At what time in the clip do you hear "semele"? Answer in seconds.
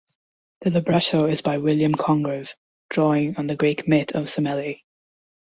4.31-4.77